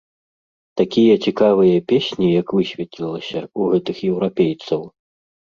[0.79, 4.81] Такія цікавыя песні, як высветлілася, у гэтых еўрапейцаў.